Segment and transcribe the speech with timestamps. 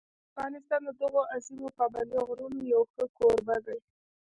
[0.31, 3.77] افغانستان د دغو عظیمو پابندي غرونو یو ښه کوربه دی.